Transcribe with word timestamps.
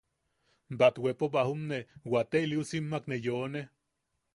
Batwepo 0.79 1.29
bajumne, 1.35 1.79
waate 2.15 2.37
iliusimmak 2.49 3.03
ne 3.07 3.17
yeone. 3.25 3.61